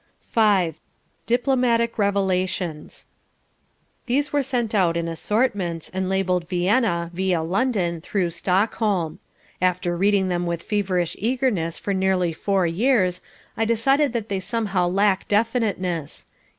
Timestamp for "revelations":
1.99-3.05